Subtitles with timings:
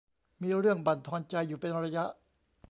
[0.41, 2.05] มีเรื่องบั่นทอนใจอยู่เป็นระยะ